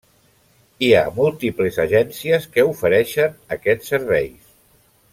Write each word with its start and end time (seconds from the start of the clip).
Hi 0.85 0.87
ha 0.99 1.11
múltiples 1.17 1.77
agències 1.85 2.47
que 2.57 2.65
ofereixen 2.73 3.37
aquests 3.59 3.93
serveis. 3.97 4.53